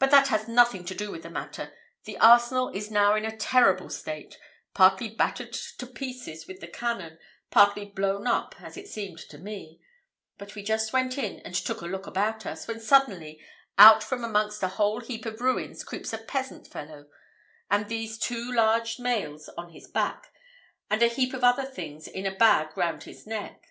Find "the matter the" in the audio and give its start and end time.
1.22-2.18